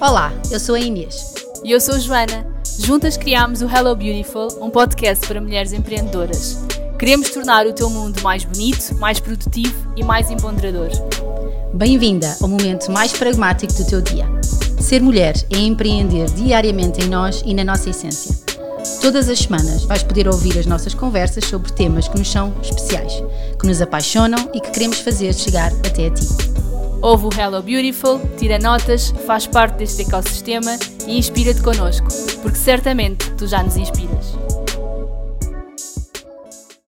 Olá, 0.00 0.32
eu 0.50 0.58
sou 0.58 0.76
a 0.76 0.80
Inês. 0.80 1.34
E 1.62 1.70
eu 1.70 1.78
sou 1.78 1.94
a 1.94 1.98
Joana. 1.98 2.46
Juntas 2.78 3.18
criámos 3.18 3.60
o 3.60 3.66
Hello 3.66 3.94
Beautiful, 3.94 4.48
um 4.58 4.70
podcast 4.70 5.26
para 5.26 5.42
mulheres 5.42 5.74
empreendedoras. 5.74 6.56
Queremos 6.98 7.28
tornar 7.28 7.66
o 7.66 7.72
teu 7.74 7.90
mundo 7.90 8.22
mais 8.22 8.42
bonito, 8.42 8.94
mais 8.94 9.20
produtivo 9.20 9.92
e 9.94 10.02
mais 10.02 10.30
empoderador. 10.30 10.88
Bem-vinda 11.74 12.34
ao 12.40 12.48
momento 12.48 12.90
mais 12.90 13.12
pragmático 13.12 13.74
do 13.74 13.86
teu 13.86 14.00
dia. 14.00 14.26
Ser 14.80 15.02
mulher 15.02 15.34
é 15.50 15.58
empreender 15.58 16.30
diariamente 16.30 17.04
em 17.04 17.08
nós 17.08 17.42
e 17.44 17.52
na 17.52 17.62
nossa 17.62 17.90
essência. 17.90 18.34
Todas 19.02 19.28
as 19.28 19.40
semanas 19.40 19.84
vais 19.84 20.02
poder 20.02 20.26
ouvir 20.28 20.58
as 20.58 20.64
nossas 20.64 20.94
conversas 20.94 21.44
sobre 21.44 21.72
temas 21.72 22.08
que 22.08 22.18
nos 22.18 22.30
são 22.30 22.54
especiais, 22.62 23.12
que 23.58 23.66
nos 23.66 23.82
apaixonam 23.82 24.48
e 24.54 24.62
que 24.62 24.70
queremos 24.70 25.00
fazer 25.00 25.34
chegar 25.34 25.70
até 25.84 26.06
a 26.06 26.10
ti. 26.10 26.49
Ouve 27.02 27.26
o 27.26 27.30
Hello 27.32 27.62
Beautiful, 27.62 28.20
tira 28.36 28.58
notas, 28.58 29.10
faz 29.26 29.46
parte 29.46 29.78
deste 29.78 30.02
ecossistema 30.02 30.78
e 31.06 31.16
inspira-te 31.16 31.62
connosco, 31.62 32.08
porque 32.42 32.58
certamente 32.58 33.30
tu 33.36 33.46
já 33.46 33.62
nos 33.62 33.76
inspiras. 33.78 34.59